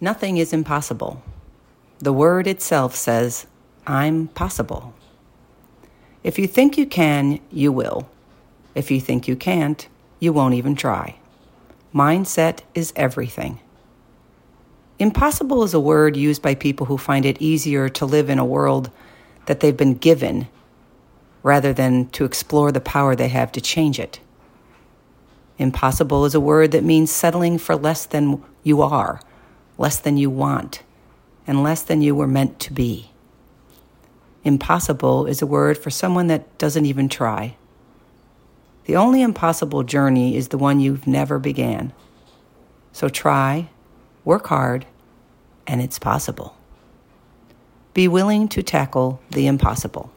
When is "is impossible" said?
0.36-1.22